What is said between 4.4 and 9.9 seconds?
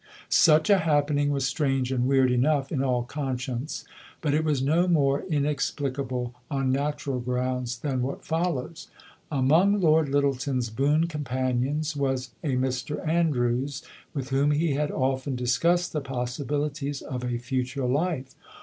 was no more inexplicable on natural grounds than what follows. Among